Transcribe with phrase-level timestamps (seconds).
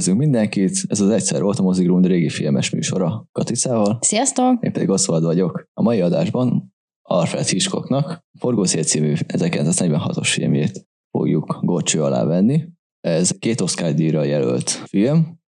[0.00, 3.98] Üdvözlünk mindenkit, ez az Egyszer volt a Mozigrund régi filmes műsora Katicával.
[4.00, 4.64] Sziasztok!
[4.64, 5.68] Én pedig Oszvald vagyok.
[5.74, 12.68] A mai adásban Alfred Hitchcocknak Forgószél című 1946-os filmjét fogjuk gorcső alá venni.
[13.00, 15.40] Ez két Oscar díjra jelölt film,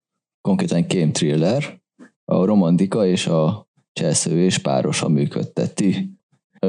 [0.41, 1.81] konkrétan game thriller,
[2.25, 6.19] a romantika és a cselszövés párosan működteti.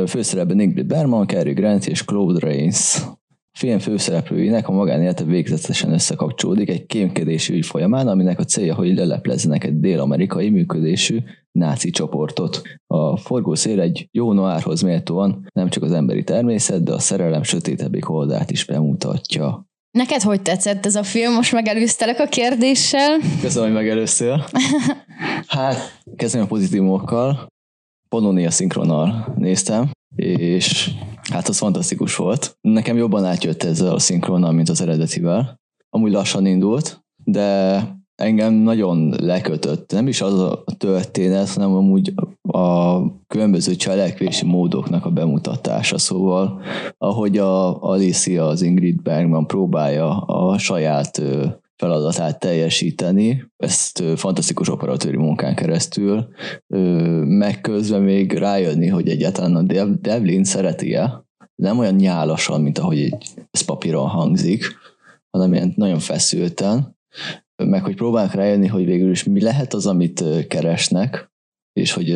[0.07, 3.03] Főszerepben Ingrid Bergman, Cary Grant és Claude Rains
[3.53, 9.65] film főszereplőinek a magánélete végzetesen összekapcsolódik egy kémkedési ügy folyamán, aminek a célja, hogy leleplezzenek
[9.65, 11.19] egy dél-amerikai működésű
[11.53, 12.63] náci csoportot.
[12.87, 18.11] A forgószél egy jó noárhoz méltóan nem csak az emberi természet, de a szerelem sötétebbik
[18.11, 19.67] oldalt is bemutatja.
[19.91, 21.33] Neked hogy tetszett ez a film?
[21.33, 23.19] Most megelőztelek a kérdéssel.
[23.41, 24.45] Köszönöm, hogy megelőztél.
[25.47, 25.77] Hát,
[26.17, 27.52] kezdem a pozitívumokkal.
[28.13, 30.91] Polonia szinkronnal néztem, és
[31.31, 32.57] Hát az fantasztikus volt.
[32.61, 35.61] Nekem jobban átjött ezzel a szinkronnal, mint az eredetivel.
[35.91, 37.81] Amúgy lassan indult, de
[38.15, 39.93] engem nagyon lekötött.
[39.93, 42.13] Nem is az a történet, hanem amúgy
[42.49, 45.99] a különböző cselekvési módoknak a bemutatása.
[45.99, 46.61] Szóval,
[46.99, 51.23] ahogy a Alicia, az Ingrid Bergman próbálja a saját
[51.83, 56.29] feladatát teljesíteni, ezt fantasztikus operatőri munkán keresztül,
[57.25, 63.17] meg közben még rájönni, hogy egyáltalán a Devlin szereti-e, nem olyan nyálasan, mint ahogy
[63.51, 64.65] ez papíron hangzik,
[65.31, 66.97] hanem ilyen nagyon feszülten,
[67.65, 71.32] meg hogy próbálnak rájönni, hogy végül is mi lehet az, amit keresnek,
[71.73, 72.11] és hogy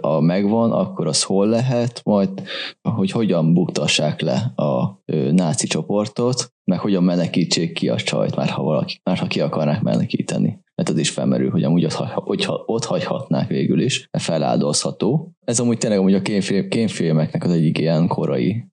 [0.00, 2.42] a megvan, akkor az hol lehet, majd
[2.82, 8.62] hogy hogyan buktassák le a náci csoportot, meg hogyan menekítsék ki a csajt, már ha,
[8.62, 10.60] valaki, már ha ki akarnák menekíteni.
[10.74, 15.32] Mert az is felmerül, hogy amúgy ott, hogyha ott hagyhatnák végül is, feláldozható.
[15.44, 18.66] Ez amúgy tényleg amúgy a kémfilm, kémfilmeknek az egyik ilyen korai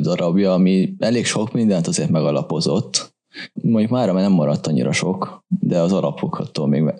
[0.00, 3.14] darabja, ami elég sok mindent azért megalapozott,
[3.52, 6.94] Mondjuk már nem maradt annyira sok, de az alapokattól még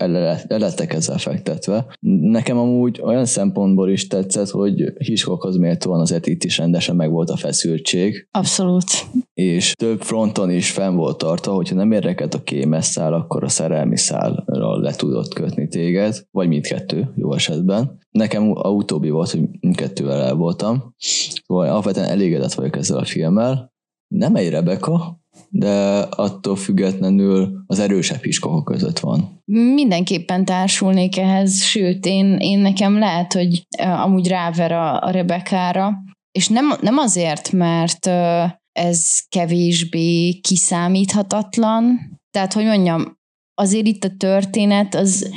[0.48, 1.86] lettek ezzel fektetve.
[2.20, 7.30] Nekem amúgy olyan szempontból is tetszett, hogy Hitchcockhoz méltóan azért itt is rendesen meg volt
[7.30, 8.28] a feszültség.
[8.30, 8.84] Abszolút.
[9.34, 13.48] És több fronton is fenn volt tartva, hogyha nem érdekelt a kémes szál, akkor a
[13.48, 17.98] szerelmi szálra le tudott kötni téged, vagy mindkettő jó esetben.
[18.10, 20.94] Nekem a utóbbi volt, hogy mindkettővel el voltam.
[21.46, 23.72] Szóval alapvetően elégedett vagyok ezzel a filmmel.
[24.08, 29.42] Nem egy Rebecca, de attól függetlenül az erősebb Hitchcockok között van.
[29.74, 35.92] Mindenképpen társulnék ehhez, sőt, én, én nekem lehet, hogy amúgy ráver a, a Rebekára,
[36.32, 38.06] és nem, nem azért, mert
[38.72, 41.98] ez kevésbé kiszámíthatatlan,
[42.30, 43.18] tehát, hogy mondjam,
[43.54, 45.30] azért itt a történet az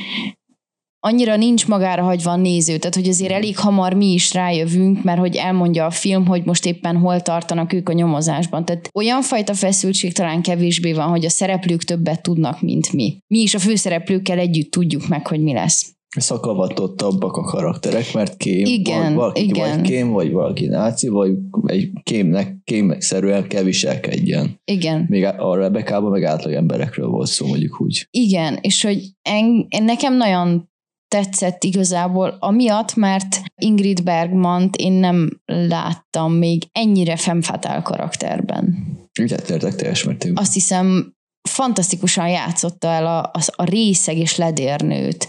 [1.06, 5.19] annyira nincs magára hagyva a néző, tehát hogy azért elég hamar mi is rájövünk, mert
[5.19, 8.66] hogy elmondja a film, hogy most éppen hol tartanak ők a nyomozásban.
[8.66, 13.18] Tehát olyan fajta feszültség talán kevésbé van, hogy a szereplők többet tudnak, mint mi.
[13.28, 18.66] Mi is a főszereplőkkel együtt tudjuk meg, hogy mi lesz szakavatottabbak a karakterek, mert kém,
[18.66, 19.69] igen, vagy valaki igen.
[19.69, 21.31] vagy kém, vagy valaki náci, vagy
[21.66, 24.62] egy kémnek, kémszerűen kell viselkedjen.
[24.66, 25.06] Igen.
[25.09, 28.08] Még a Rebekában meg átlag emberekről volt szó, mondjuk úgy.
[28.12, 30.72] Igen, és hogy en nekem nagyon
[31.13, 38.75] tetszett igazából, amiatt, mert Ingrid Bergmant én nem láttam még ennyire femfatál karakterben.
[39.13, 40.44] Egyetértek teljes mértékben.
[40.44, 41.13] Azt hiszem,
[41.50, 45.28] fantasztikusan játszotta el a, a, a részeg és ledérnőt.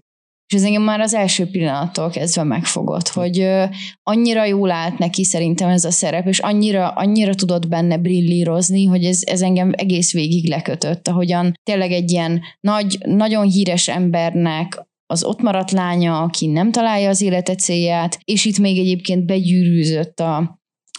[0.52, 3.64] És ez engem már az első pillanattól kezdve megfogott, hogy ö,
[4.02, 9.04] annyira jól állt neki szerintem ez a szerep, és annyira, annyira tudott benne brillírozni, hogy
[9.04, 15.24] ez, ez engem egész végig lekötött, ahogyan tényleg egy ilyen nagy, nagyon híres embernek az
[15.24, 20.36] ott maradt lánya, aki nem találja az élete célját, és itt még egyébként begyűrűzött a,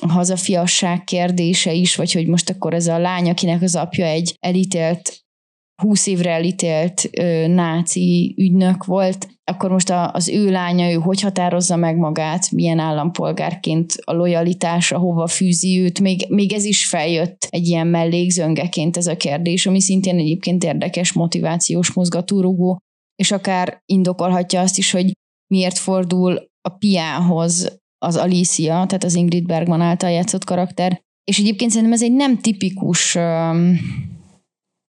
[0.01, 4.37] a hazafiasság kérdése is, vagy hogy most akkor ez a lány, akinek az apja egy
[4.39, 5.25] elítélt
[5.81, 11.21] 20 évre elítélt ö, náci ügynök volt, akkor most a, az ő lánya, ő hogy
[11.21, 17.47] határozza meg magát, milyen állampolgárként a lojalitása, hova fűzi őt, még, még ez is feljött
[17.49, 22.79] egy ilyen mellékzöngeként ez a kérdés, ami szintén egyébként érdekes motivációs mozgatórugó,
[23.15, 25.11] és akár indokolhatja azt is, hogy
[25.53, 31.01] miért fordul a piához az Alicia, tehát az Ingrid Bergman által játszott karakter.
[31.23, 33.13] És egyébként szerintem ez egy nem tipikus,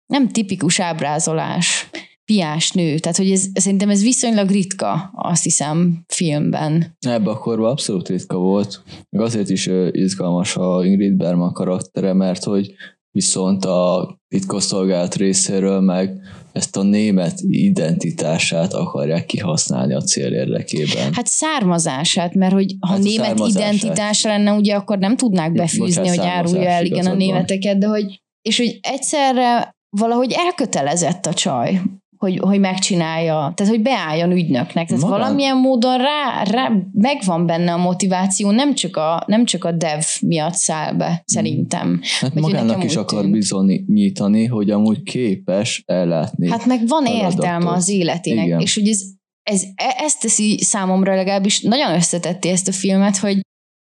[0.06, 1.90] nem tipikus ábrázolás
[2.24, 2.98] piás nő.
[2.98, 6.96] Tehát, hogy ez, szerintem ez viszonylag ritka, azt hiszem, filmben.
[7.06, 8.82] Ebben a korban abszolút ritka volt.
[9.10, 12.74] Meg azért is izgalmas a Ingrid Bergman karaktere, mert hogy
[13.10, 16.20] viszont a titkosszolgált részéről meg
[16.56, 21.12] ezt a német identitását akarják kihasználni a cél érdekében.
[21.14, 26.16] Hát származását, mert hogy ha hát német identitás lenne, ugye akkor nem tudnák befűzni, Bocsánat,
[26.16, 31.80] hogy árulja el igen a németeket, de hogy és hogy egyszerre valahogy elkötelezett a csaj,
[32.26, 34.86] hogy, hogy megcsinálja, tehát hogy beálljon ügynöknek.
[34.86, 35.18] Tehát Magán.
[35.18, 40.02] valamilyen módon rá, rá megvan benne a motiváció, nem csak a, nem csak a dev
[40.20, 42.00] miatt száll be, szerintem.
[42.20, 43.32] Hát Vagy magának is akar tűnt.
[43.32, 46.50] bizonyítani, hogy amúgy képes ellátni.
[46.50, 47.32] Hát meg van feladatot.
[47.32, 48.60] értelme az életének, Igen.
[48.60, 49.00] és hogy ez,
[49.42, 53.40] ez, e, ezt teszi számomra legalábbis nagyon összetetti ezt a filmet, hogy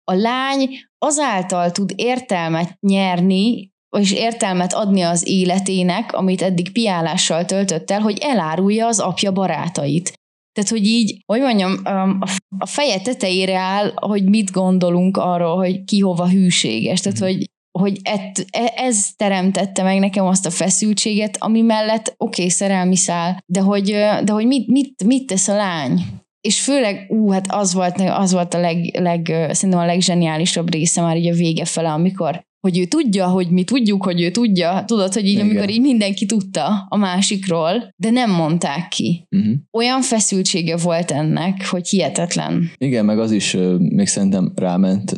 [0.03, 7.91] a lány azáltal tud értelmet nyerni, és értelmet adni az életének, amit eddig piálással töltött
[7.91, 10.13] el, hogy elárulja az apja barátait.
[10.53, 12.19] Tehát, hogy így, hogy mondjam, um,
[12.57, 16.99] a feje tetejére áll, hogy mit gondolunk arról, hogy ki hova hűséges.
[16.99, 17.45] Tehát, hogy
[17.77, 22.95] hogy et, e, ez teremtette meg nekem azt a feszültséget, ami mellett oké, okay, szerelmi
[22.95, 23.85] szál, de hogy,
[24.23, 26.01] de hogy mit, mit, mit tesz a lány?
[26.47, 31.01] És főleg, ú, hát az volt, az volt a leg, leg, szerintem a legzseniálisabb része
[31.01, 34.83] már így a vége fele, amikor hogy ő tudja, hogy mi tudjuk, hogy ő tudja,
[34.85, 35.45] tudod, hogy így, Igen.
[35.49, 39.27] amikor így mindenki tudta a másikról, de nem mondták ki.
[39.35, 39.53] Uh-huh.
[39.71, 42.71] Olyan feszültsége volt ennek, hogy hihetetlen.
[42.77, 45.11] Igen, meg az is még szerintem ráment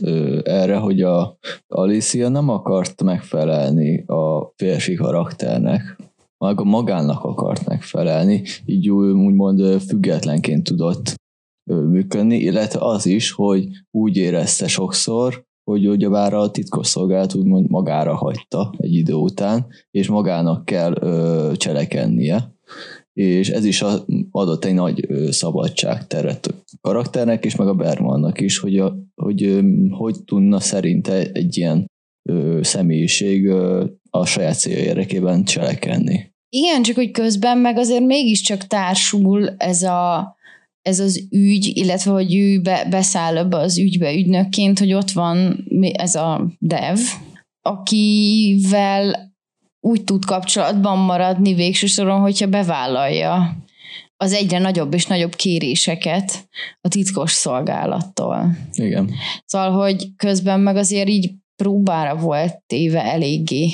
[0.43, 1.37] erre, hogy a
[1.67, 5.97] Alicia nem akart megfelelni a férfi karakternek,
[6.39, 11.13] maga magának akart megfelelni, így úgymond függetlenként tudott
[11.69, 18.73] működni, illetve az is, hogy úgy érezte sokszor, hogy ugyebár a titkosszolgálat úgymond magára hagyta
[18.77, 22.53] egy idő után, és magának kell ö, cselekednie,
[23.13, 23.83] és ez is
[24.31, 29.59] adott egy nagy szabadságteret a karakternek, és meg a Bermannak is, hogy, a, hogy
[29.89, 31.85] hogy tudna szerinte egy ilyen
[32.29, 33.85] ö, személyiség ö,
[34.19, 36.33] a saját célja érdekében cselekedni.
[36.49, 40.37] Igen, csak hogy közben meg azért mégiscsak társul ez a
[40.81, 45.65] ez az ügy, illetve hogy ő be, beszáll ebbe az ügybe ügynökként, hogy ott van
[45.91, 46.99] ez a dev,
[47.61, 49.33] akivel
[49.79, 53.57] úgy tud kapcsolatban maradni végső soron, hogyha bevállalja
[54.17, 56.49] az egyre nagyobb és nagyobb kéréseket
[56.81, 58.57] a titkos szolgálattól.
[58.71, 59.11] Igen.
[59.45, 61.31] Szóval, hogy közben meg azért így
[61.63, 63.69] próbára volt téve eléggé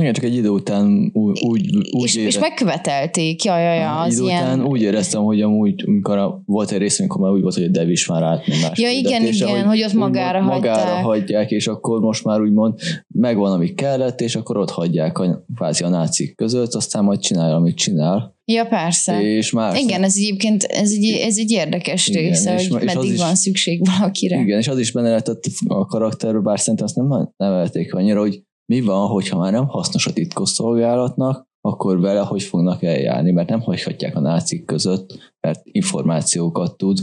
[0.00, 4.14] igen, csak egy idő után úgy, úgy, úgy és, és megkövetelték, ja, ja, ja, az
[4.14, 4.42] idő ilyen...
[4.42, 7.68] után úgy éreztem, hogy amúgy, amikor volt egy rész, amikor már úgy volt, hogy a
[7.68, 10.76] Dev is már átmegy más Ja, igen, igen, hogy, hogy ott magára hagyták.
[10.76, 12.78] Magára hagyják, és akkor most már úgymond
[13.08, 17.56] megvan, ami kellett, és akkor ott hagyják a, kvázi a nácik között, aztán majd csinálja,
[17.56, 18.36] amit csinál.
[18.52, 19.22] Ja, persze.
[19.22, 22.94] És más igen, ez egyébként ez egy, ez egy érdekes igen, része, és, hogy és
[22.94, 24.40] meddig is, van szükség valakire.
[24.40, 28.42] Igen, és az is benne lehetett a karakterről, bár szerintem azt nem nevelték annyira, hogy
[28.72, 33.60] mi van, hogyha már nem hasznos a titkosszolgálatnak, akkor vele hogy fognak eljárni, mert nem
[33.60, 36.98] hagyhatják a nácik között, mert információkat tud.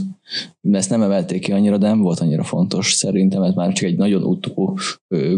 [0.70, 3.96] Ezt nem emelték ki annyira, de nem volt annyira fontos szerintem, ez már csak egy
[3.96, 4.78] nagyon utó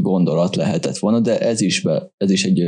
[0.00, 2.62] gondolat lehetett volna, de ez is, be, ez is egy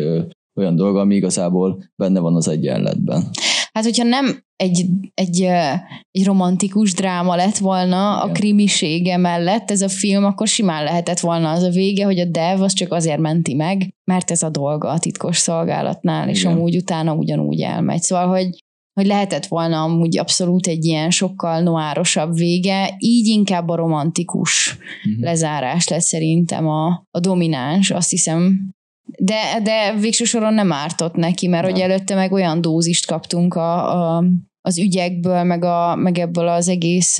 [0.54, 3.30] olyan dolog, ami igazából benne van az egyenletben.
[3.72, 5.42] Hát, hogyha nem egy, egy,
[6.10, 8.28] egy romantikus dráma lett volna Igen.
[8.28, 12.24] a krimisége mellett ez a film, akkor simán lehetett volna az a vége, hogy a
[12.24, 16.34] dev az csak azért menti meg, mert ez a dolga a titkos szolgálatnál, Igen.
[16.34, 18.02] és amúgy utána ugyanúgy elmegy.
[18.02, 18.62] Szóval, hogy
[19.00, 24.76] hogy lehetett volna amúgy abszolút egy ilyen sokkal noárosabb vége, így inkább a romantikus
[25.06, 25.22] uh-huh.
[25.24, 28.70] lezárás lett szerintem a, a domináns, azt hiszem
[29.18, 34.16] de, de végső soron nem ártott neki, mert hogy előtte meg olyan dózist kaptunk a,
[34.16, 34.24] a,
[34.60, 37.18] az ügyekből, meg, a, meg ebből az egész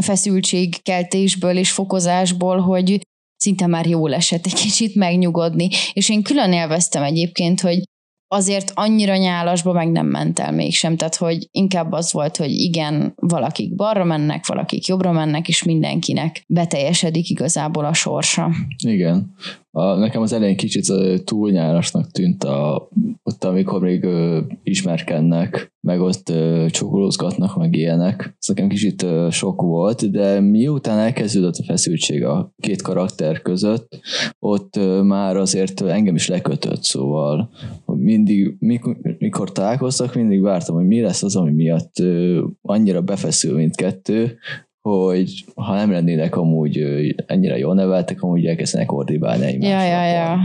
[0.00, 3.00] feszültségkeltésből és fokozásból, hogy
[3.36, 5.68] szinte már jól esett egy kicsit megnyugodni.
[5.92, 7.82] És én külön élveztem egyébként, hogy
[8.30, 13.12] azért annyira nyálasba meg nem ment el mégsem, tehát hogy inkább az volt, hogy igen,
[13.16, 18.50] valakik balra mennek, valakik jobbra mennek, és mindenkinek beteljesedik igazából a sorsa.
[18.86, 19.34] Igen.
[19.78, 20.92] A, nekem az elején kicsit
[21.24, 22.88] túl nyárasnak tűnt a,
[23.22, 28.36] ott, amikor még ö, ismerkednek, meg ott ö, csokolózgatnak, meg ilyenek.
[28.38, 34.00] Ez nekem kicsit ö, sok volt, de miután elkezdődött a feszültség a két karakter között,
[34.38, 37.50] ott ö, már azért engem is lekötött, szóval
[37.84, 43.00] hogy mindig, mikor, mikor találkoztak, mindig vártam, hogy mi lesz az, ami miatt ö, annyira
[43.00, 44.38] befeszül mindkettő,
[44.80, 46.78] hogy ha nem lennének amúgy
[47.26, 49.82] ennyire jól neveltek, amúgy elkezdenek ordibálni egymásra.
[49.82, 50.38] Ja, ja, ja.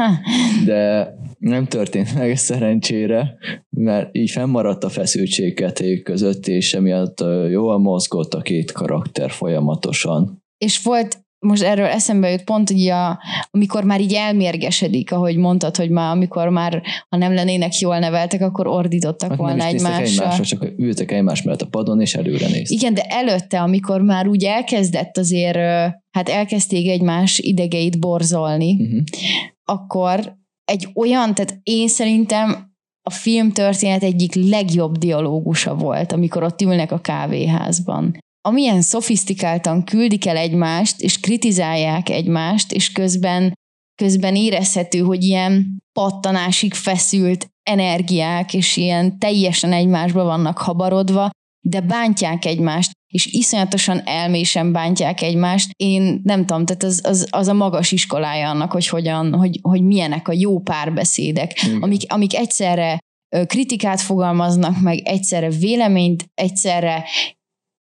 [0.66, 3.36] De nem történt meg szerencsére,
[3.70, 10.42] mert így fennmaradt a feszültség kettőjük között, és emiatt jól mozgott a két karakter folyamatosan.
[10.58, 15.76] És volt most erről eszembe jut pont, hogy a, amikor már így elmérgesedik, ahogy mondtad,
[15.76, 20.04] hogy már amikor már, ha nem lennének jól neveltek, akkor ordítottak hát volna egymásra.
[20.04, 20.44] egymásra.
[20.44, 22.78] csak ültek egymás mellett a padon, és előre néztek.
[22.78, 25.56] Igen, de előtte, amikor már úgy elkezdett azért,
[26.10, 29.02] hát elkezdték egymás idegeit borzolni, uh-huh.
[29.64, 32.66] akkor egy olyan, tehát én szerintem
[33.02, 38.18] a film történet egyik legjobb dialógusa volt, amikor ott ülnek a kávéházban.
[38.48, 43.52] Amilyen szofisztikáltan küldik el egymást, és kritizálják egymást, és közben,
[43.94, 51.30] közben érezhető, hogy ilyen pattanásig feszült energiák, és ilyen teljesen egymásba vannak habarodva,
[51.66, 55.70] de bántják egymást, és iszonyatosan elmésen bántják egymást.
[55.76, 59.82] Én nem tudom, tehát az, az, az a magas iskolája annak, hogy hogyan, hogy, hogy
[59.82, 62.98] milyenek a jó párbeszédek, amik, amik egyszerre
[63.46, 67.04] kritikát fogalmaznak meg, egyszerre véleményt, egyszerre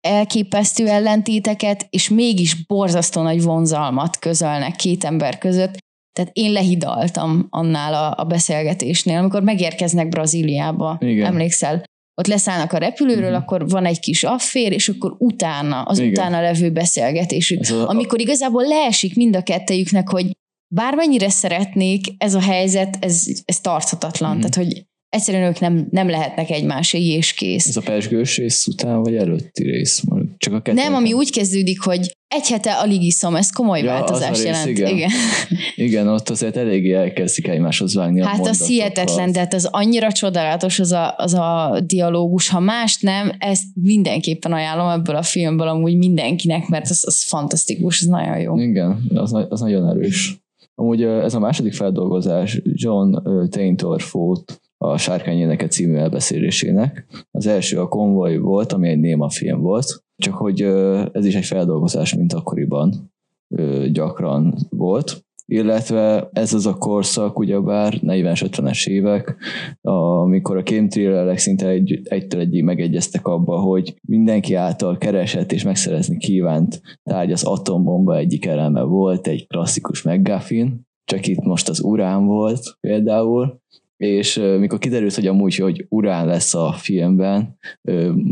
[0.09, 5.77] elképesztő ellentéteket, és mégis borzasztó nagy vonzalmat közölnek két ember között.
[6.13, 10.97] Tehát én lehidaltam annál a, a beszélgetésnél, amikor megérkeznek Brazíliába.
[11.01, 11.27] Igen.
[11.27, 11.85] Emlékszel?
[12.15, 13.43] ott leszállnak a repülőről, uh-huh.
[13.43, 16.11] akkor van egy kis affér, és akkor utána, az Igen.
[16.11, 17.71] utána levő beszélgetésük.
[17.71, 17.89] a...
[17.89, 20.31] Amikor igazából leesik mind a kettejüknek, hogy
[20.75, 24.37] bármennyire szeretnék, ez a helyzet, ez, ez tarthatatlan.
[24.37, 24.51] Uh-huh.
[24.51, 27.69] Tehát, hogy egyszerűen ők nem, nem lehetnek egymásé és kész.
[27.69, 30.03] Ez a pesgős rész után, vagy előtti rész?
[30.37, 34.45] Csak a Nem, ami úgy kezdődik, hogy egy hete alig iszom, ez komoly ja, változás
[34.45, 34.69] jelent.
[34.69, 34.95] Igen.
[34.95, 35.11] igen.
[35.87, 40.13] igen, ott azért eléggé elkezdik egymáshoz vágni Hát a az hihetetlen, de hát az annyira
[40.13, 45.69] csodálatos az a, az a dialógus, ha mást nem, ezt mindenképpen ajánlom ebből a filmből
[45.69, 48.57] amúgy mindenkinek, mert az, az fantasztikus, ez nagyon jó.
[48.57, 50.41] Igen, az, az nagyon erős.
[50.75, 53.17] Amúgy ez a második feldolgozás John
[53.49, 57.07] Taintorfót a Sárkány című elbeszélésének.
[57.31, 60.61] Az első a konvoj volt, ami egy néma film volt, csak hogy
[61.13, 63.13] ez is egy feldolgozás, mint akkoriban
[63.93, 69.37] gyakran volt illetve ez az a korszak, ugyebár 40-50-es évek,
[69.81, 76.17] amikor a kémtrillerek szinte egy, egytől egyig megegyeztek abba, hogy mindenki által keresett és megszerezni
[76.19, 82.27] kívánt tárgy az atombomba egyik eleme volt, egy klasszikus McGuffin, csak itt most az urán
[82.27, 83.61] volt például,
[84.03, 87.59] és mikor kiderült, hogy amúgy, hogy urán lesz a filmben,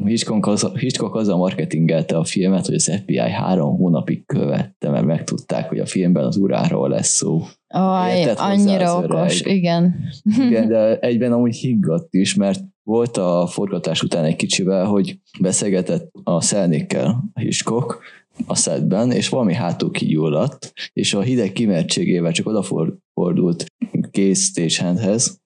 [0.04, 5.68] Hitchcock, az, Hitchcock azzal marketingelte a filmet, hogy az FBI három hónapig követte, mert megtudták,
[5.68, 7.42] hogy a filmben az uránról lesz szó.
[7.68, 9.94] Aj, annyira okos, igen.
[10.38, 16.10] Igen, de egyben amúgy higgadt is, mert volt a forgatás után egy kicsivel, hogy beszélgetett
[16.24, 17.98] a szelnékkel a Hitchcock,
[18.46, 23.64] a szedben, és valami hátul kigyulladt, és a hideg kimertségével csak odafordult
[24.10, 25.40] kész stagehandhez,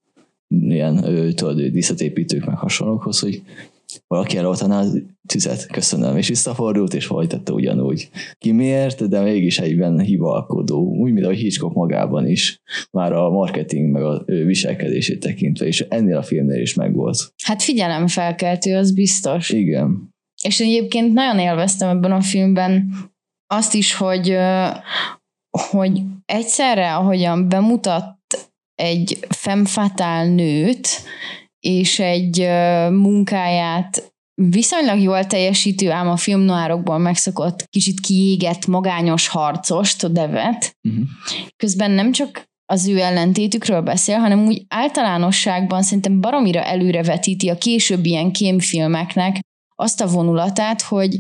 [0.62, 0.96] ilyen
[1.34, 3.42] tudod, díszletépítők meg hasonlókhoz, hogy
[4.06, 4.86] valaki eloltaná a
[5.26, 8.08] tüzet, köszönöm, és visszafordult, és folytatta ugyanúgy.
[8.38, 13.90] Ki miért, de mégis egyben hivalkodó, úgy, mint a Hitchcock magában is, már a marketing
[13.90, 17.32] meg a viselkedését tekintve, és ennél a filmnél is megvolt.
[17.44, 19.50] Hát figyelemfelkeltő, az biztos.
[19.50, 20.12] Igen.
[20.42, 22.92] És egyébként nagyon élveztem ebben a filmben
[23.46, 24.36] azt is, hogy,
[25.70, 28.13] hogy egyszerre, ahogyan bemutat
[28.74, 30.88] egy femfatál nőt,
[31.60, 32.38] és egy
[32.90, 40.76] munkáját viszonylag jól teljesítő, ám a filmnoárokból megszokott, kicsit kiégett, magányos harcost, a Devet.
[40.88, 41.04] Uh-huh.
[41.56, 48.04] Közben nem csak az ő ellentétükről beszél, hanem úgy általánosságban szerintem baromira előrevetíti a később
[48.04, 49.40] ilyen kémfilmeknek
[49.74, 51.18] azt a vonulatát, hogy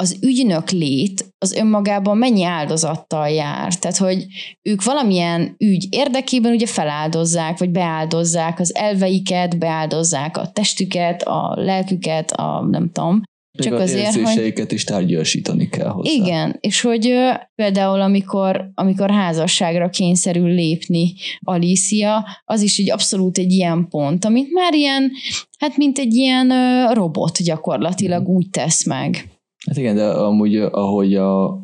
[0.00, 3.74] az ügynök lét az önmagában mennyi áldozattal jár.
[3.74, 4.26] Tehát, hogy
[4.62, 12.30] ők valamilyen ügy érdekében ugye feláldozzák, vagy beáldozzák az elveiket, beáldozzák a testüket, a lelküket,
[12.30, 14.72] a nem tudom, csak az azért, érzéseiket hogy...
[14.72, 16.10] is tárgyasítani kell hozzá.
[16.10, 17.14] Igen, és hogy
[17.54, 24.52] például amikor, amikor házasságra kényszerül lépni Alicia, az is egy abszolút egy ilyen pont, amit
[24.52, 25.10] már ilyen,
[25.58, 26.48] hát mint egy ilyen
[26.92, 28.34] robot gyakorlatilag mm.
[28.34, 29.28] úgy tesz meg.
[29.66, 31.58] Hát igen, de amúgy ahogy a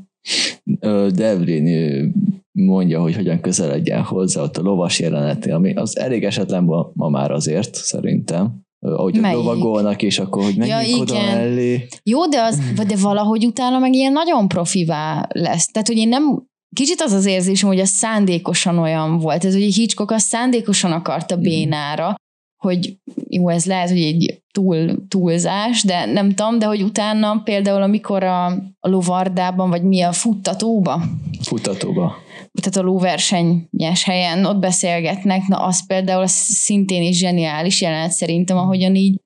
[1.11, 2.13] Devlin
[2.53, 7.31] mondja, hogy hogyan közeledjen hozzá ott a lovas jelenetnél, ami az elég esetlen ma, már
[7.31, 9.37] azért, szerintem ahogy Melyik?
[9.37, 11.87] lovagolnak, és akkor, hogy menjünk ja, oda mellé.
[12.03, 15.67] Jó, de, az, de valahogy utána meg ilyen nagyon profivá lesz.
[15.67, 19.45] Tehát, hogy én nem, kicsit az az érzésem, hogy az szándékosan olyan volt.
[19.45, 21.45] Ez, hogy Hitchcock az szándékosan akarta mhm.
[21.45, 22.15] bénára,
[22.57, 22.97] hogy
[23.29, 28.25] jó, ez lehet, hogy egy túl, túlzás, de nem tudom, de hogy utána például, amikor
[28.25, 28.47] a,
[28.81, 31.03] a lovardában, vagy mi a futtatóba?
[31.43, 32.15] Futtatóba.
[32.61, 38.57] Tehát a lóversenyes helyen ott beszélgetnek, na az például az szintén is zseniális jelenet szerintem,
[38.57, 39.21] ahogyan így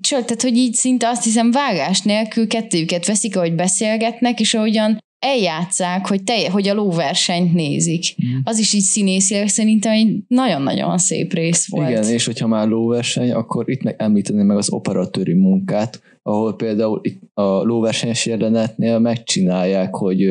[0.00, 4.98] csak, tehát, hogy így szinte azt hiszem vágás nélkül kettőjüket veszik, ahogy beszélgetnek, és ahogyan
[5.24, 8.04] eljátszák, hogy, te, hogy a lóversenyt nézik.
[8.24, 8.38] Mm.
[8.44, 11.88] Az is így színészileg szerintem egy nagyon-nagyon szép rész volt.
[11.88, 17.00] Igen, és hogyha már lóverseny, akkor itt meg említeném meg az operatőri munkát, ahol például
[17.02, 20.22] itt a lóversenyes jelenetnél megcsinálják, hogy,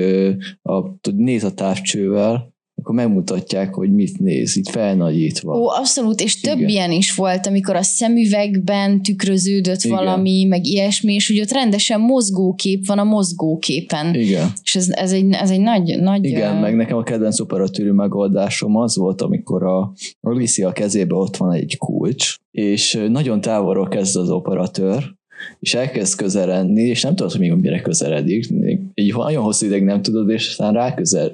[0.61, 2.52] a, hogy néz a távcsővel,
[2.83, 5.59] akkor megmutatják, hogy mit néz, itt felnagyítva.
[5.59, 6.69] Ó, abszolút, és több Igen.
[6.69, 9.97] ilyen is volt, amikor a szemüvegben tükröződött Igen.
[9.97, 14.15] valami, meg ilyesmi, és hogy ott rendesen mozgókép van a mozgóképen.
[14.15, 14.51] Igen.
[14.63, 18.75] És ez, ez, egy, ez egy nagy, nagy Igen, meg nekem a kedvenc operatőrű megoldásom
[18.75, 24.29] az volt, amikor a Alicia kezébe ott van egy kulcs, és nagyon távolról kezd az
[24.29, 25.15] operatőr,
[25.59, 28.49] és elkezd közeledni, és nem tudod, hogy még mire közeledik.
[28.93, 31.31] Egy nagyon hosszú ideig nem tudod, és aztán ráközel,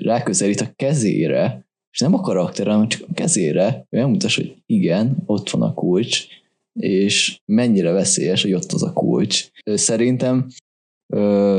[0.00, 5.16] ráközelít a kezére, és nem a karakter, hanem csak a kezére, hogy megmutas, hogy igen,
[5.26, 6.26] ott van a kulcs,
[6.80, 9.50] és mennyire veszélyes, hogy ott az a kulcs.
[9.64, 10.46] Szerintem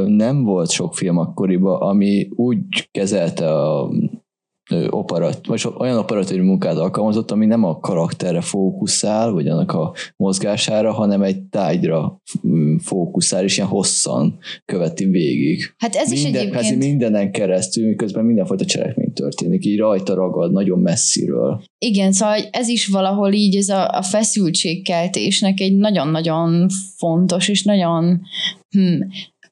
[0.06, 3.92] nem volt sok film akkoriban, ami úgy kezelte a
[4.90, 10.92] operat, vagy olyan operatőri munkát alkalmazott, ami nem a karakterre fókuszál, vagy annak a mozgására,
[10.92, 15.74] hanem egy tárgyra mm, fókuszál, és ilyen hosszan követi végig.
[15.78, 16.62] Hát ez is Minden, egyébként...
[16.62, 21.64] persze mindenen keresztül, miközben mindenfajta cselekmény történik, így rajta ragad nagyon messziről.
[21.78, 26.68] Igen, szóval ez is valahol így ez a, a feszültségkeltésnek egy nagyon-nagyon
[26.98, 28.22] fontos és nagyon
[28.70, 29.02] hm,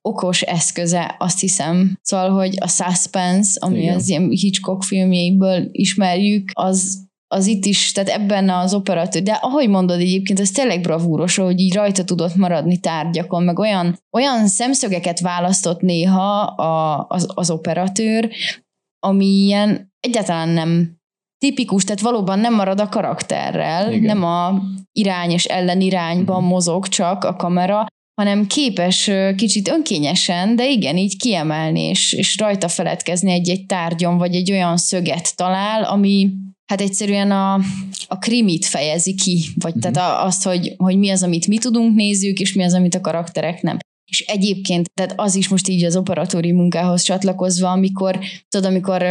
[0.01, 1.97] okos eszköze, azt hiszem.
[2.01, 3.95] Szóval, hogy a suspense, ami Igen.
[3.95, 9.69] az ilyen Hitchcock filmjeiből ismerjük, az az itt is, tehát ebben az operatőr, de ahogy
[9.69, 15.19] mondod egyébként, ez tényleg bravúros, hogy így rajta tudott maradni tárgyakon, meg olyan, olyan szemszögeket
[15.19, 18.31] választott néha a, az, az operatőr,
[18.99, 20.99] ami ilyen egyáltalán nem
[21.37, 24.17] tipikus, tehát valóban nem marad a karakterrel, Igen.
[24.17, 26.51] nem a irány és ellenirányban Mhm.
[26.51, 27.85] mozog csak a kamera,
[28.21, 34.35] hanem képes kicsit önkényesen, de igen, így kiemelni, és, és rajta feledkezni egy-egy tárgyon, vagy
[34.35, 36.29] egy olyan szöget talál, ami
[36.71, 37.53] hát egyszerűen a,
[38.07, 39.79] a krimit fejezi ki, vagy Mhm.
[39.79, 42.95] tehát a, azt, hogy, hogy mi az, amit mi tudunk nézzük, és mi az, amit
[42.95, 43.77] a karakterek nem.
[44.11, 48.19] És egyébként, tehát az is most így az operatóri munkához csatlakozva, amikor,
[48.49, 49.05] tudod, amikor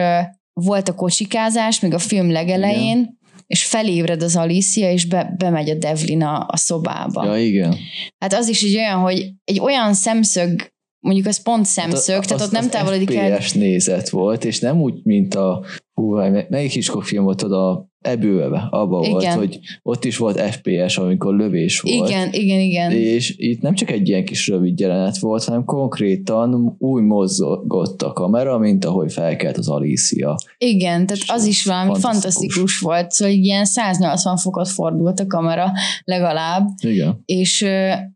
[0.52, 3.18] volt a kocsikázás, még a film legelején, Igen.
[3.50, 7.24] És felébred az Alicia, és be, bemegy a Devlin a, a szobába.
[7.24, 7.76] Ja, igen.
[8.18, 10.72] Hát az is egy olyan, hogy egy olyan szemszög,
[11.06, 13.38] mondjuk az pont szemszög, Hát tehát az- ott nem az távolodik el.
[13.54, 16.14] Nézet volt, és nem úgy, mint a hú,
[16.48, 19.36] melyik Hitchcock film volt oda Ebőve, abba volt, Igen.
[19.36, 22.08] hogy ott is volt FPS, amikor lövés volt.
[22.08, 22.90] Igen, igen, igen.
[22.90, 28.12] És itt nem csak egy ilyen kis rövid jelenet volt, hanem konkrétan úgy mozgott a
[28.12, 30.36] kamera, mint ahogy felkelt az Alicia.
[30.58, 32.20] Igen, tehát az is valami Fantasztikus.
[32.20, 35.72] fantasztikus, volt, szóval ilyen 180 fokot fordult a kamera
[36.04, 37.22] legalább, Igen.
[37.24, 37.66] és,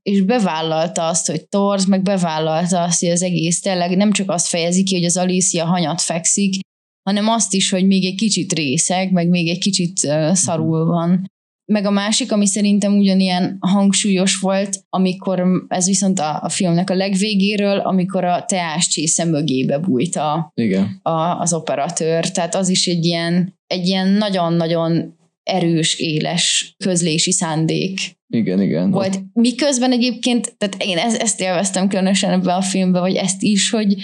[0.02, 4.46] és bevállalta azt, hogy torz, meg bevállalta azt, hogy az egész tényleg nem csak azt
[4.46, 6.63] fejezi ki, hogy az Alicia hanyat fekszik,
[7.04, 9.98] hanem azt is, hogy még egy kicsit részeg, meg még egy kicsit
[10.32, 11.32] szarul van.
[11.72, 16.94] Meg a másik, ami szerintem ugyanilyen hangsúlyos volt, amikor ez viszont a, a filmnek a
[16.94, 21.00] legvégéről, amikor a teás csésze mögébe bújt a, Igen.
[21.02, 22.30] a, az operatőr.
[22.30, 28.90] Tehát az is egy ilyen, egy ilyen nagyon-nagyon erős, éles közlési szándék Igen, igen.
[28.90, 29.20] volt.
[29.32, 33.94] Miközben egyébként, tehát én ezt, ezt élveztem különösen ebben a filmben, vagy ezt is, hogy,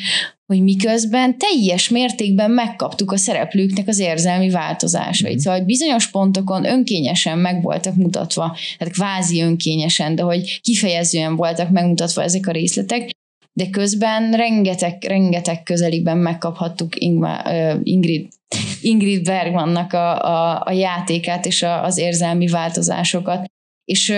[0.50, 5.34] hogy miközben teljes mértékben megkaptuk a szereplőknek az érzelmi változásait.
[5.34, 5.42] Mhm.
[5.42, 11.70] Szóval hogy bizonyos pontokon önkényesen meg voltak mutatva, tehát kvázi önkényesen, de hogy kifejezően voltak
[11.70, 13.10] megmutatva ezek a részletek,
[13.52, 16.94] de közben rengeteg, rengeteg közeliben megkaphattuk
[17.82, 18.28] Ingrid,
[18.80, 23.44] Ingrid Bergmannak a, a, a játékát és a, az érzelmi változásokat.
[23.84, 24.14] És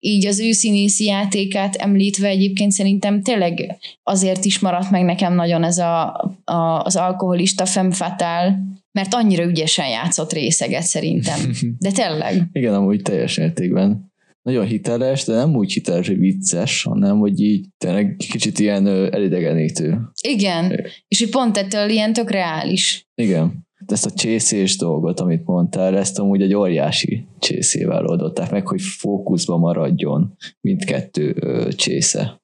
[0.00, 5.64] így az ő színészi játékát említve egyébként szerintem tényleg azért is maradt meg nekem nagyon
[5.64, 6.12] ez a,
[6.44, 8.58] a, az alkoholista femme fatale,
[8.92, 11.38] mert annyira ügyesen játszott részeget szerintem.
[11.78, 12.48] De tényleg.
[12.52, 14.06] Igen, amúgy teljes értékben.
[14.42, 19.98] Nagyon hiteles, de nem úgy hiteles, hogy vicces, hanem hogy így tényleg kicsit ilyen elidegenítő.
[20.28, 20.84] Igen.
[21.08, 23.06] És hogy pont ettől ilyen tök reális.
[23.14, 23.67] Igen.
[23.92, 29.56] Ezt a csészés dolgot, amit mondtál, ezt amúgy egy óriási csészével oldották meg, hogy fókuszba
[29.56, 31.34] maradjon mindkettő
[31.76, 32.40] csésze.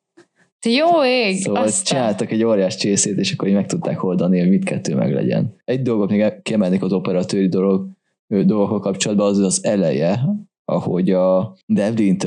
[0.58, 1.36] Te jó ég!
[1.36, 1.84] Szóval aztán.
[1.84, 5.54] csináltak egy óriás csészét, és akkor így meg tudták oldani, hogy mindkettő meg legyen.
[5.64, 7.88] Egy dolgot még kiemelnék az operatőri dolog,
[8.26, 10.20] ö, dolgokkal kapcsolatban, az az eleje,
[10.64, 12.26] ahogy a Devlint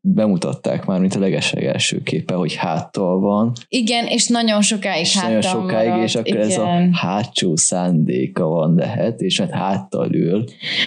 [0.00, 5.28] bemutatták már, mint a legeslegelső képe, hogy háttal van, Igen, és nagyon sokáig és háttal
[5.34, 6.04] nagyon sokáig, maradt.
[6.08, 6.92] és akkor ez a Igen.
[6.92, 10.44] hátsó szándéka van lehet, és hát háttal ül.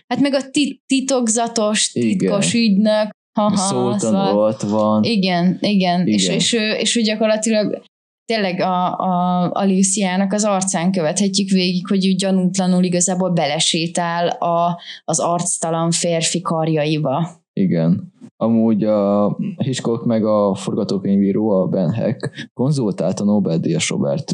[0.08, 2.17] Hát meg a ti- titokzatos, Igen.
[2.17, 3.10] titkos ügynök.
[3.39, 5.04] Ha, Szóltan szóval- ott van.
[5.04, 6.08] Igen, igen.
[6.08, 6.36] És, Igen.
[6.36, 7.82] és, ő, és ő gyakorlatilag
[8.30, 15.20] tényleg a, a Alicia-nak az arcán követhetjük végig, hogy ő gyanútlanul igazából belesétál a, az
[15.20, 17.28] arctalan férfi karjaiba.
[17.54, 18.13] Igen.
[18.38, 24.34] Amúgy a Hitchcock meg a forgatókönyvíró, a Ben Heck konzultált a Nobel-díjas Robert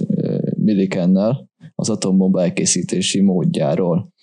[0.58, 4.14] Millikennel, az atombomba elkészítési módjáról.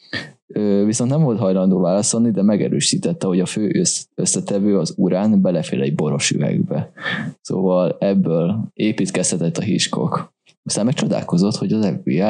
[0.85, 3.83] Viszont nem volt hajlandó válaszolni, de megerősítette, hogy a fő
[4.15, 6.93] összetevő az urán belefér egy boros üvegbe.
[7.41, 10.33] Szóval ebből építkezhetett a Hitchcock.
[10.65, 12.23] Aztán megcsodálkozott, hogy az FBI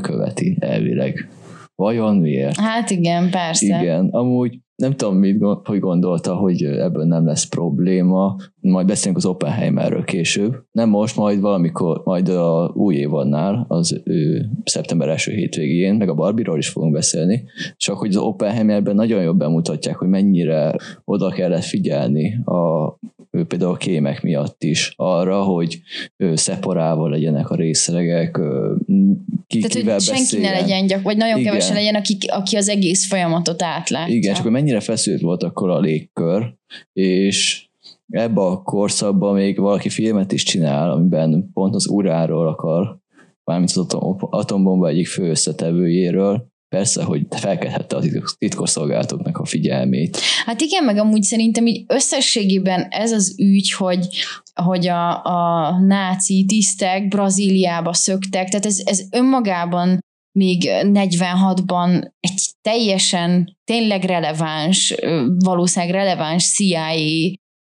[0.00, 1.28] követi elvileg.
[1.74, 2.56] Vajon miért?
[2.56, 3.80] Hát igen, persze.
[3.80, 8.36] Igen, amúgy nem tudom, mit, hogy gondolta, hogy ebből nem lesz probléma.
[8.60, 10.56] Majd beszélünk az Oppenheimerről később.
[10.72, 16.14] Nem most, majd valamikor, majd a új évadnál, az ő, szeptember első hétvégén, meg a
[16.14, 17.44] Barbie-ról is fogunk beszélni,
[17.76, 22.98] csak hogy az Oppenheimerben nagyon jobban bemutatják, hogy mennyire oda kellett figyelni a
[23.34, 25.80] ő például a kémek miatt is arra, hogy
[26.34, 28.40] szeparával legyenek a részlegek,
[29.46, 30.52] ki Tehát, kivel hogy senki beszéljen.
[30.52, 31.52] ne legyen gyak, vagy nagyon Igen.
[31.52, 34.14] kevesen legyen, aki, aki az egész folyamatot átlátja.
[34.14, 36.54] Igen, csak hogy mennyire feszült volt akkor a légkör,
[36.92, 37.66] és
[38.08, 42.98] ebbe a korszakban még valaki filmet is csinál, amiben pont az uráról akar,
[43.44, 43.86] mármint az
[44.30, 48.02] atombomba egyik fő összetevőjéről, persze, hogy felkelthette a
[48.38, 50.18] titkosszolgálatoknak a figyelmét.
[50.44, 54.08] Hát igen, meg amúgy szerintem így összességében ez az ügy, hogy,
[54.62, 59.98] hogy a, a náci tisztek Brazíliába szöktek, tehát ez, ez önmagában
[60.38, 64.94] még 46-ban egy teljesen tényleg releváns,
[65.38, 66.94] valószínűleg releváns CIA,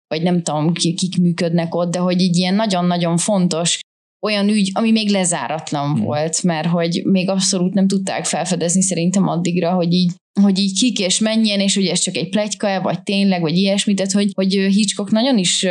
[0.07, 3.79] vagy nem tudom, kik működnek ott, de hogy így ilyen nagyon-nagyon fontos
[4.21, 6.03] olyan ügy, ami még lezáratlan hmm.
[6.03, 10.99] volt, mert hogy még abszolút nem tudták felfedezni szerintem addigra, hogy így hogy így kik
[10.99, 14.53] és menjen, és hogy ez csak egy plegyka vagy tényleg, vagy ilyesmit, tehát hogy, hogy
[14.53, 15.65] Hitchcock nagyon is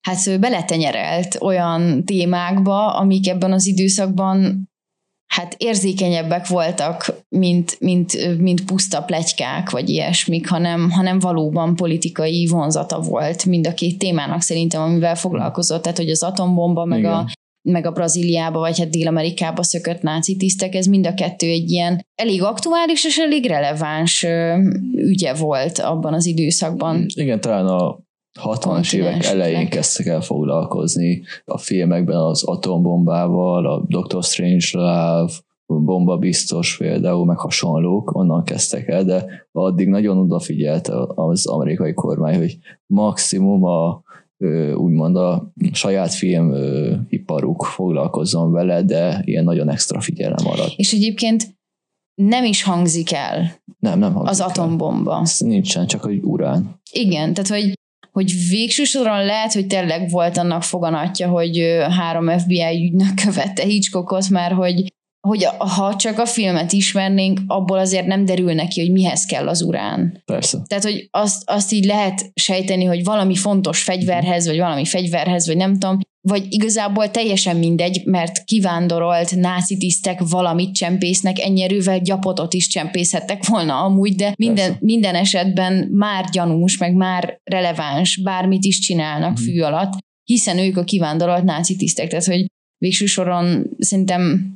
[0.00, 4.68] hát beletenyerelt olyan témákba, amik ebben az időszakban
[5.34, 13.00] hát érzékenyebbek voltak, mint, mint, mint puszta plegykák, vagy ilyesmik, hanem, hanem valóban politikai vonzata
[13.00, 17.26] volt mind a két témának szerintem, amivel foglalkozott, tehát hogy az atombomba, meg a
[17.68, 22.06] meg a Brazíliába, vagy hát Dél-Amerikába szökött náci tisztek, ez mind a kettő egy ilyen
[22.14, 24.26] elég aktuális és elég releváns
[24.96, 27.06] ügye volt abban az időszakban.
[27.14, 27.98] Igen, talán a
[28.40, 35.32] 60-as évek elején kezdtek el foglalkozni a filmekben az atombombával, a Doctor Strange Love,
[35.66, 42.36] bomba biztos például, meg hasonlók, onnan kezdtek el, de addig nagyon odafigyelt az amerikai kormány,
[42.36, 44.02] hogy maximum a
[44.74, 50.72] úgymond a saját filmiparuk foglalkozzon vele, de ilyen nagyon extra figyelem alatt.
[50.76, 51.56] És egyébként
[52.14, 55.20] nem is hangzik el nem, nem hangzik az atombomba.
[55.22, 56.80] Ez nincsen, csak hogy urán.
[56.92, 57.72] Igen, tehát hogy
[58.14, 58.84] hogy végső
[59.24, 64.93] lehet, hogy tényleg volt annak foganatja, hogy három FBI ügynök követte Hitchcockot, mert hogy
[65.28, 69.62] hogy ha csak a filmet ismernénk, abból azért nem derül neki, hogy mihez kell az
[69.62, 70.22] urán.
[70.24, 70.58] Persze.
[70.66, 75.56] Tehát, hogy azt, azt így lehet sejteni, hogy valami fontos fegyverhez, vagy valami fegyverhez, vagy
[75.56, 82.54] nem tudom, vagy igazából teljesen mindegy, mert kivándorolt náci tisztek valamit csempésznek, ennyi erővel gyapotot
[82.54, 88.78] is csempészhettek volna amúgy, de minden, minden esetben már gyanús, meg már releváns, bármit is
[88.78, 89.44] csinálnak mm.
[89.44, 89.92] fű alatt,
[90.24, 92.08] hiszen ők a kivándorolt náci tisztek.
[92.08, 92.46] Tehát, hogy
[92.78, 94.52] végső soron szerintem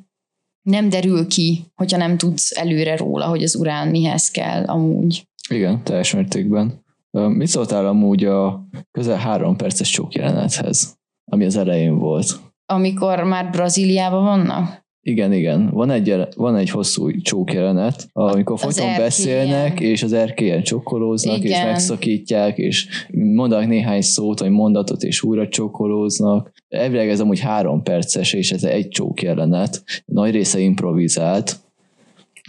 [0.62, 5.29] nem derül ki, hogyha nem tudsz előre róla, hogy az urán mihez kell amúgy.
[5.51, 6.85] Igen, teljes mértékben.
[7.11, 12.40] Mit szóltál amúgy a közel három perces csókjelenethez, ami az elején volt?
[12.66, 14.87] Amikor már Brazíliában vannak?
[15.09, 15.71] Igen, igen.
[15.71, 21.51] Van egy, van egy hosszú csókjelenet, amikor folyton beszélnek, és az erkélyen csokolóznak, igen.
[21.51, 26.53] és megszakítják, és mondanak néhány szót, vagy mondatot, és újra csokolóznak.
[26.68, 29.83] Elvileg ez amúgy három perces, és ez egy csókjelenet.
[30.05, 31.57] Nagy része improvizált,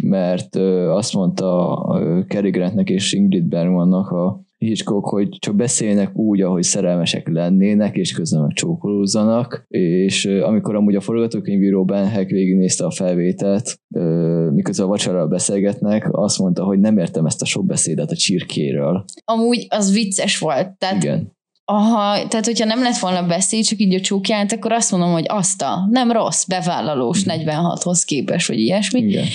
[0.04, 0.56] mert
[0.90, 1.78] azt mondta
[2.28, 8.14] Cary Grantnek és Ingrid Bergmannak a Hitchcock, hogy csak beszélnek úgy, ahogy szerelmesek lennének, és
[8.14, 13.80] közben meg csókolózzanak, és amikor amúgy a forgatókönyvíró Ben Heck végignézte a felvételt,
[14.54, 19.06] miközben a vacsorára beszélgetnek, azt mondta, hogy nem értem ezt a sok beszédet a csirkéről.
[19.26, 20.78] Amúgy az vicces volt.
[20.78, 21.38] Tehát Igen.
[21.72, 25.26] Aha, tehát hogyha nem lett volna beszéd, csak így a csókját, akkor azt mondom, hogy
[25.28, 29.00] azt a nem rossz, bevállalós 46-hoz képes, vagy ilyesmi.
[29.00, 29.26] Igen.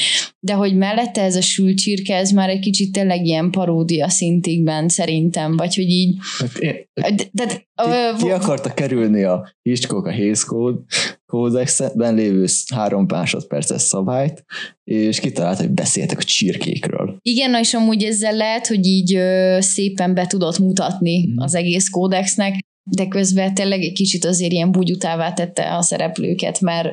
[0.40, 4.88] De hogy mellette ez a sült csirke, ez már egy kicsit tényleg ilyen paródia szintigben
[4.88, 6.16] szerintem, vagy hogy így...
[6.94, 7.46] Hát de, de,
[8.16, 10.12] ki, ki akarta kerülni a Hitchcock a
[10.46, 10.78] Code,
[11.34, 14.44] kódexben lévő három másodperces szabályt,
[14.84, 17.16] és kitalált, hogy beszéltek a csirkékről.
[17.22, 21.36] Igen, na és amúgy ezzel lehet, hogy így ö, szépen be tudott mutatni mm.
[21.36, 22.58] az egész kódexnek,
[22.90, 26.88] de közben tényleg egy kicsit azért ilyen bugyutává tette a szereplőket, mert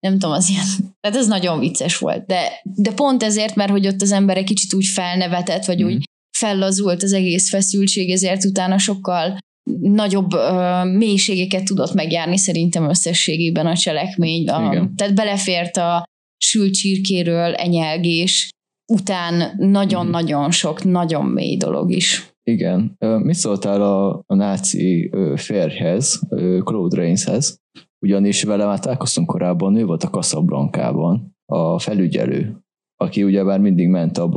[0.00, 0.66] nem tudom, az ilyen,
[1.00, 4.44] tehát ez nagyon vicces volt, de, de pont ezért, mert hogy ott az ember egy
[4.44, 5.86] kicsit úgy felnevetett, vagy mm.
[5.86, 6.04] úgy
[6.36, 9.38] fellazult az egész feszültség, ezért utána sokkal
[9.80, 14.48] nagyobb ö, mélységeket tudott megjárni szerintem összességében a cselekmény.
[14.48, 16.04] A, tehát belefért a
[16.44, 18.50] sült csirkéről enyelgés
[18.92, 22.32] után nagyon-nagyon sok, nagyon mély dolog is.
[22.50, 22.96] Igen.
[22.98, 26.20] Mi szóltál a, a náci férjhez,
[26.64, 27.58] Claude Rainshez?
[27.98, 32.56] Ugyanis vele már találkoztunk korábban, ő volt a Casablancában, a felügyelő,
[32.96, 34.28] aki ugyebár mindig ment a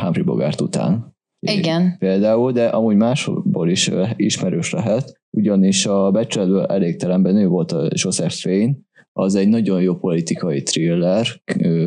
[0.00, 1.15] Humphrey Bogart után.
[1.40, 1.96] Igen.
[1.98, 8.34] Például, de amúgy másból is ismerős lehet, ugyanis a becsületből elégtelenben ő volt a Joseph
[8.34, 8.76] Fane,
[9.12, 11.26] az egy nagyon jó politikai thriller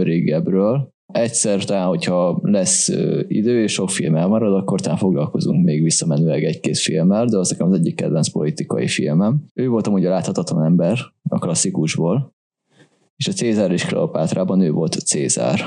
[0.02, 2.88] régebről, egyszer talán, hogyha lesz
[3.28, 7.68] idő és sok film elmarad, akkor talán foglalkozunk még visszamenőleg egy-két filmmel, de az nekem
[7.68, 9.46] az egyik kedvenc politikai filmem.
[9.54, 10.98] Ő volt amúgy a láthatatlan ember
[11.30, 12.34] a klasszikusból,
[13.16, 15.60] és a Cézár és Kleopátrában ő volt a Cézár.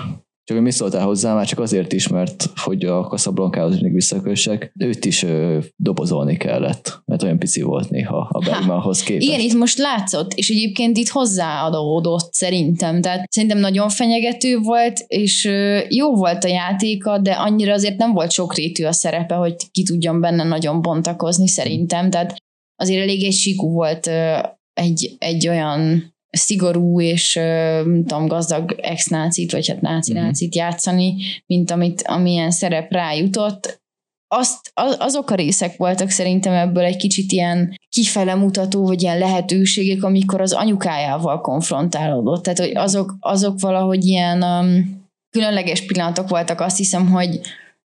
[0.44, 4.72] Csak hogy mi szóltál hozzá, már csak azért is, mert hogy a Casablanca-hoz még visszakössek,
[4.78, 9.26] őt is ö, dobozolni kellett, mert olyan pici volt néha a Bergmanhoz képest.
[9.26, 15.44] Igen, itt most látszott, és egyébként itt hozzáadódott szerintem, tehát szerintem nagyon fenyegető volt, és
[15.44, 19.82] ö, jó volt a játéka, de annyira azért nem volt sokrétű a szerepe, hogy ki
[19.82, 22.36] tudjon benne nagyon bontakozni szerintem, tehát
[22.76, 24.38] azért elég egy síkú volt ö,
[24.72, 30.70] egy, egy olyan szigorú és nem tudom, gazdag ex-nácit, vagy hát náci-nácit uh-huh.
[30.70, 31.16] játszani,
[31.46, 33.80] mint amit, amilyen szerep rájutott.
[34.28, 39.18] Azt, az, azok a részek voltak szerintem ebből egy kicsit ilyen kifele mutató, vagy ilyen
[39.18, 42.42] lehetőségek, amikor az anyukájával konfrontálódott.
[42.42, 47.40] Tehát, hogy azok, azok valahogy ilyen um, különleges pillanatok voltak, azt hiszem, hogy,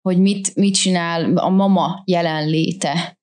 [0.09, 3.17] hogy mit, mit csinál a mama jelenléte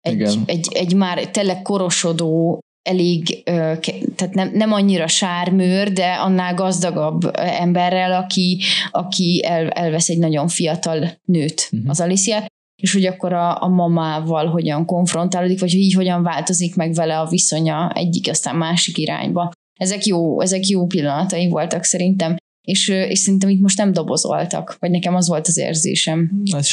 [0.00, 7.30] egy, egy, egy már tényleg korosodó elég, tehát nem, nem annyira sármőr, de annál gazdagabb
[7.34, 8.60] emberrel, aki,
[8.90, 11.90] aki el, elvesz egy nagyon fiatal nőt, uh-huh.
[11.90, 12.46] az Alicia,
[12.82, 17.18] és hogy akkor a, a mamával hogyan konfrontálódik, vagy hogy így hogyan változik meg vele
[17.18, 19.52] a viszonya egyik, aztán másik irányba.
[19.80, 22.36] Ezek jó, ezek jó pillanatai voltak szerintem
[22.68, 26.42] és, és szerintem itt most nem dobozoltak, vagy nekem az volt az érzésem.
[26.52, 26.64] Hát,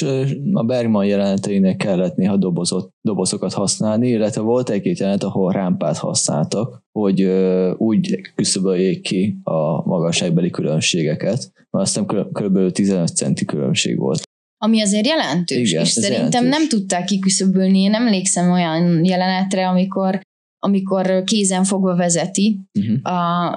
[0.54, 6.84] a Bergman jeleneteinek kellett néha dobozott, dobozokat használni, illetve volt egy-két jelenet, ahol rámpát használtak,
[6.92, 7.22] hogy
[7.78, 12.72] úgy küszöböljék ki a magasságbeli különbségeket, mert aztán kb.
[12.72, 14.22] 15 centi különbség volt.
[14.58, 16.60] Ami azért jelentős, Igen, és szerintem jelentős.
[16.60, 17.80] nem tudták kiküszöbölni.
[17.80, 20.20] Én emlékszem olyan jelenetre, amikor
[20.60, 23.14] amikor kézen fogva vezeti uh-huh.
[23.14, 23.52] a,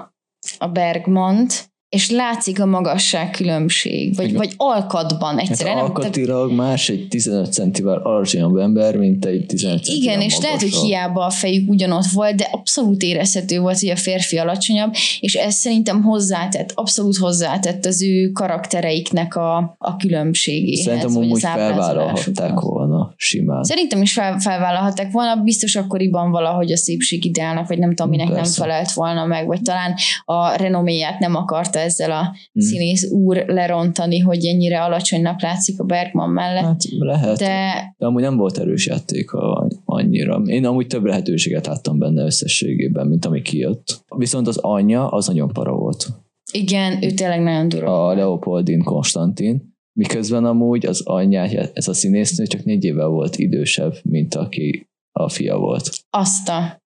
[0.59, 5.77] a Bergmont, és látszik a magasság különbség, vagy, vagy alkatban egyszerűen.
[5.77, 10.61] Hát alkatilag más egy 15 centivel alacsonyabb ember, mint egy 15 centivel Igen, és lehet,
[10.61, 15.35] hogy hiába a fejük ugyanott volt, de abszolút érezhető volt, hogy a férfi alacsonyabb, és
[15.35, 20.85] ez szerintem hozzátett, abszolút hozzátett az ő karaktereiknek a, a különbségéhez.
[20.85, 23.63] Szerintem amúgy felvállalhatták volna simán.
[23.63, 26.77] Szerintem is fel, felvállalhatták volna, biztos akkoriban valahogy a
[27.09, 28.43] ideálnak, vagy nem tudom, minek Persze.
[28.43, 32.63] nem felelt volna meg, vagy talán a renoméját nem akarta akarta ezzel a hmm.
[32.63, 36.65] színész úr lerontani, hogy ennyire alacsonynak látszik a Bergman mellett.
[36.65, 39.31] Hát lehet, de, de amúgy nem volt erős játék
[39.85, 40.43] annyira.
[40.45, 44.05] Én amúgy több lehetőséget láttam benne összességében, mint ami kijött.
[44.17, 46.07] Viszont az anyja az nagyon para volt.
[46.53, 48.09] Igen, ő tényleg nagyon durva.
[48.09, 49.77] A Leopoldin Konstantin.
[49.93, 55.29] Miközben amúgy az anyja, ez a színésznő csak négy éve volt idősebb, mint aki a
[55.29, 55.91] fia volt.
[56.11, 56.83] Azt a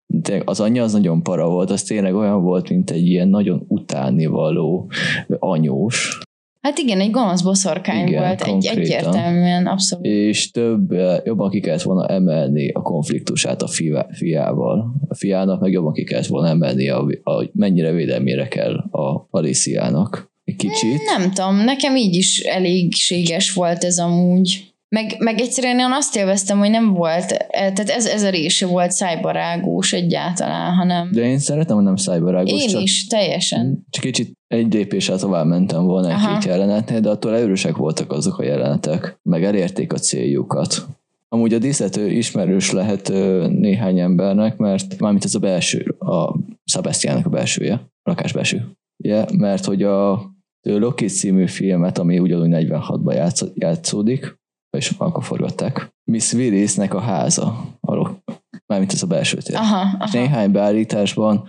[0.44, 4.90] az anyja az nagyon para volt, az tényleg olyan volt, mint egy ilyen nagyon utánivaló
[5.38, 6.18] anyós.
[6.61, 10.07] Hát igen, egy gonosz boszorkány igen, volt, egy, egyértelműen, abszolút.
[10.07, 10.92] És több,
[11.25, 13.68] jobban ki kellett volna emelni a konfliktusát a
[14.11, 14.94] fiával.
[15.09, 20.31] A fiának meg jobban ki kellett volna emelni, a, a, mennyire védelmére kell a Aliciának.
[20.44, 21.03] Egy kicsit.
[21.16, 24.69] Nem tudom, nekem így is elégséges volt ez amúgy.
[24.94, 28.66] Meg, meg egyszerűen én azt élveztem, hogy nem volt, e, tehát ez, ez a része
[28.66, 31.11] volt szájbarágós egyáltalán, hanem...
[31.12, 32.62] De én szeretem, hogy nem szájbarágós.
[32.62, 33.87] Én csak, is, teljesen.
[33.90, 38.44] Csak kicsit egy lépéssel tovább mentem volna egy-két jelenetnél, de attól erősek voltak azok a
[38.44, 40.87] jelenetek, meg elérték a céljukat.
[41.29, 43.09] Amúgy a díszlető ismerős lehet
[43.48, 48.70] néhány embernek, mert mármint ez a belső, a Sebastiannak a belsője, lakás belső.
[48.96, 50.22] Yeah, mert hogy a
[50.62, 54.39] Loki című filmet, ami ugyanúgy 46-ban játszódik,
[54.76, 55.92] és akkor forgatták.
[56.04, 58.22] Miss Willisnek a háza, arról,
[58.66, 59.56] mármint ez a belső tér.
[59.56, 60.04] Aha, aha.
[60.06, 61.48] És néhány beállításban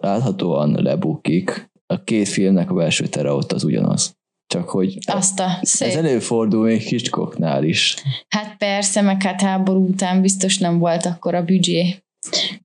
[0.00, 1.70] láthatóan lebukik.
[1.86, 4.14] A két filmnek a belső tere ott az ugyanaz.
[4.46, 5.88] Csak hogy Azt a szép.
[5.88, 7.96] ez előfordul még Hitchcocknál is.
[8.28, 11.96] Hát persze, meg hát háború után biztos nem volt akkor a büdzsé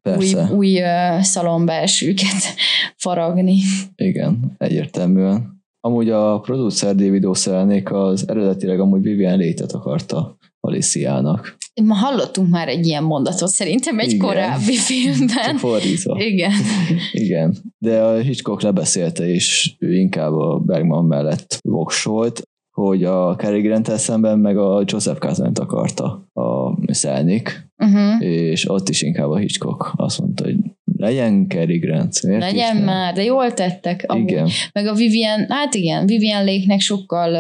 [0.02, 0.44] Persze.
[0.44, 2.56] új, új uh, szalonbelsőket
[2.98, 3.60] faragni.
[3.96, 5.61] Igen, egyértelműen.
[5.84, 11.58] Amúgy a producer David O'Selnék az eredetileg amúgy Vivian Létet akarta Aliciának.
[11.84, 14.28] Ma hallottunk már egy ilyen mondatot szerintem egy Igen.
[14.28, 15.46] korábbi filmben.
[15.46, 16.18] Csak fordítva.
[16.24, 16.52] Igen.
[17.12, 17.58] Igen.
[17.78, 22.42] De a Hitchcock lebeszélte, és ő inkább a Bergman mellett voksolt,
[22.88, 28.24] hogy a Cary grant szemben meg a Joseph Kazant akarta a Szelnik, Uh-huh.
[28.26, 30.56] és ott is inkább a Hitchcock azt mondta, hogy
[30.98, 32.22] legyen Cary Grant.
[32.24, 32.86] Miért is Legyen nem?
[32.86, 34.04] már, de jól tettek.
[34.08, 34.30] amúgy.
[34.32, 34.48] Igen.
[34.74, 37.32] Meg a Vivian, hát igen, Vivian Lake-nek sokkal,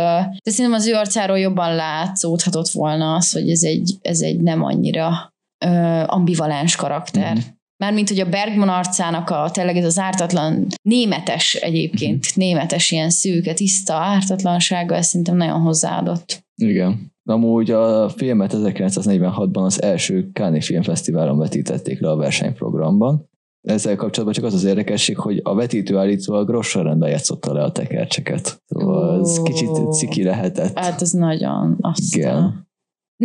[0.44, 4.64] de szerintem az ő arcáról jobban látszódhatott volna az, hogy ez egy, ez egy nem
[4.64, 5.34] annyira
[5.66, 5.68] ö,
[6.06, 7.32] ambivalens karakter.
[7.34, 7.42] Mhm.
[7.82, 12.40] Mármint, hogy a Bergman arcának a tényleg ez az ártatlan, németes egyébként, Mhm.
[12.40, 16.44] németes ilyen szűke, tiszta ártatlansága, ez szerintem nagyon hozzáadott.
[16.56, 17.12] Igen.
[17.24, 23.30] Amúgy a filmet 1946-ban az első Cannes Filmfesztiválon vetítették le a versenyprogramban.
[23.62, 28.62] Ezzel kapcsolatban csak az az érdekesség, hogy a vetítő állítólag Grossorendben játszotta le a tekercseket.
[28.66, 29.44] Szóval ez Ó.
[29.44, 30.80] kicsit ciki lehetett.
[30.80, 32.16] Hát ez nagyon azt.
[32.16, 32.70] Igen.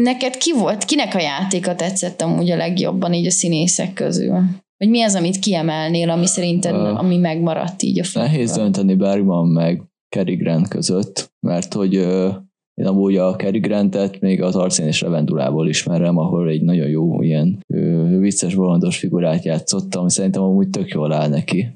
[0.02, 4.40] Neked ki volt, kinek a játéka tetszett amúgy a legjobban így a színészek közül?
[4.76, 8.32] Vagy mi az, amit kiemelnél, ami szerinted, Ö, ami megmaradt így a filmben?
[8.32, 9.82] Nehéz dönteni Bergman meg
[10.16, 12.30] Cary Grant között, mert hogy ö,
[12.74, 17.22] én amúgy a Cary Grantet még az Arcén és Revendulából ismerem, ahol egy nagyon jó
[17.22, 21.66] ilyen ö, vicces bolondos figurát játszott, ami szerintem amúgy tök jól áll neki.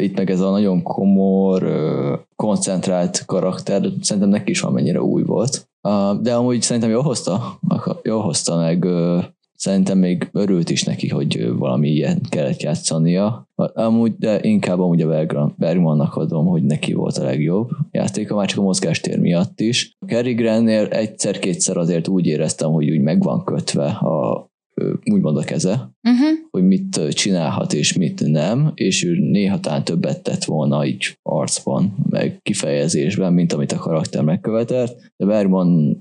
[0.00, 1.62] Itt meg ez a nagyon komor,
[2.36, 5.68] koncentrált karakter, szerintem neki is valamennyire új volt.
[6.20, 7.58] De amúgy szerintem jól hozta,
[8.02, 8.86] jól hozta meg
[9.54, 13.48] szerintem még örült is neki, hogy valami ilyen kellett játszania.
[13.74, 18.46] Amúgy, de inkább amúgy a Bergman- Bergmannak adom, hogy neki volt a legjobb játéka, már
[18.46, 19.96] csak a mozgástér miatt is.
[19.98, 24.47] A Cary Grantnél egyszer-kétszer azért úgy éreztem, hogy úgy meg van kötve a
[25.10, 26.38] úgymond a keze, Uh-huh.
[26.50, 31.96] hogy mit csinálhat és mit nem, és ő néha talán többet tett volna így arcban,
[32.10, 35.96] meg kifejezésben, mint amit a karakter megkövetelt, de Bergman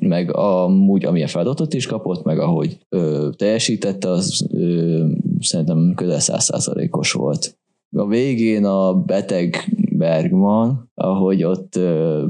[0.00, 5.06] meg amúgy, amilyen feladatot is kapott, meg ahogy ö, teljesítette, az ö,
[5.40, 7.58] szerintem közel százszázalékos volt.
[7.96, 12.26] A végén a beteg Bergman, ahogy ott ö,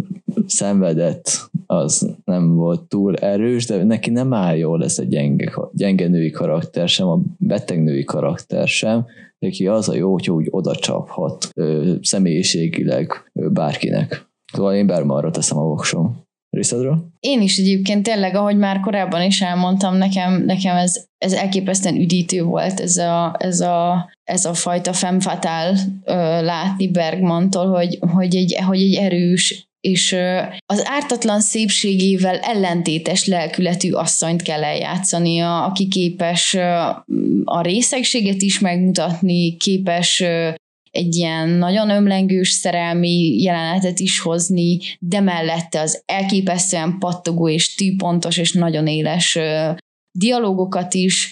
[0.47, 6.09] szenvedett, az nem volt túl erős, de neki nem áll jól ez a gyenge, gyenge
[6.09, 9.07] női karakter sem, a beteg női karakter sem,
[9.39, 14.31] neki az a jó, hogy úgy oda csaphat ö, személyiségileg ö, bárkinek.
[14.53, 16.21] Szóval én Bergmanra teszem a voksom.
[16.51, 17.07] Részedről?
[17.21, 22.43] Én is egyébként tényleg, ahogy már korábban is elmondtam, nekem, nekem ez, ez elképesztően üdítő
[22.43, 24.93] volt ez a, ez a, ez a fajta
[26.05, 30.17] ö, látni Bergmantól, hogy, hogy, egy, hogy egy erős és
[30.67, 36.55] az ártatlan szépségével ellentétes lelkületű asszonyt kell eljátszania, aki képes
[37.45, 40.25] a részegséget is megmutatni, képes
[40.91, 48.37] egy ilyen nagyon ömlengős szerelmi jelenetet is hozni, de mellette az elképesztően pattogó és tűpontos
[48.37, 49.39] és nagyon éles
[50.19, 51.31] dialógokat is,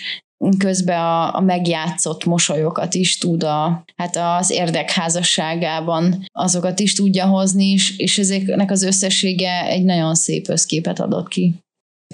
[0.59, 7.67] közben a, a megjátszott mosolyokat is tud a, hát az érdekházasságában azokat is tudja hozni,
[7.67, 11.55] és, és ezeknek az összessége egy nagyon szép összképet adott ki.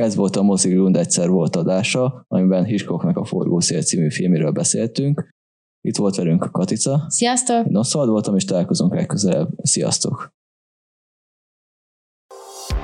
[0.00, 5.28] Ez volt a Mozigrund egyszer volt adása, amiben Hitchcocknak a Forgószél című filméről beszéltünk.
[5.80, 7.04] Itt volt velünk a Katica.
[7.08, 7.66] Sziasztok!
[7.66, 9.48] Én Oszvald voltam, és találkozunk legközelebb.
[9.62, 10.34] Sziasztok!